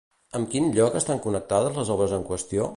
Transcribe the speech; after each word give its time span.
Amb 0.37 0.49
quin 0.53 0.69
lloc 0.77 0.97
estan 1.01 1.21
connectades 1.27 1.79
les 1.83 1.95
obres 1.99 2.19
en 2.21 2.29
qüestió? 2.31 2.69